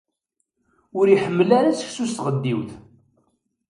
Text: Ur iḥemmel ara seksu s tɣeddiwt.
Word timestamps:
Ur 0.97 1.05
iḥemmel 1.07 1.49
ara 1.59 1.77
seksu 1.79 2.05
s 2.09 2.11
tɣeddiwt. 2.17 2.71